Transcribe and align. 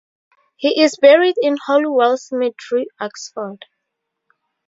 He 0.55 0.81
is 0.81 0.97
buried 0.99 1.35
in 1.39 1.57
Holywell 1.63 2.17
Cemetery, 2.17 2.87
Oxford. 2.99 3.65